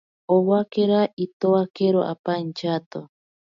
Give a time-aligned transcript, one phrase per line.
[0.35, 2.99] Owakera itowakero apa inchato.